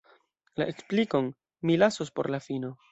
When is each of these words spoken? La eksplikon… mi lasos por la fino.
La 0.55 0.65
eksplikon… 0.71 1.31
mi 1.61 1.77
lasos 1.77 2.09
por 2.09 2.31
la 2.31 2.39
fino. 2.39 2.79